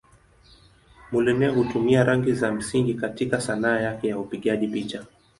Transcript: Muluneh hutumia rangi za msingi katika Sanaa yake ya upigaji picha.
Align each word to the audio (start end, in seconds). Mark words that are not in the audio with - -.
Muluneh 1.11 1.49
hutumia 1.55 2.03
rangi 2.03 2.33
za 2.33 2.51
msingi 2.51 2.93
katika 2.93 3.41
Sanaa 3.41 3.79
yake 3.79 4.07
ya 4.07 4.19
upigaji 4.19 4.67
picha. 4.67 5.05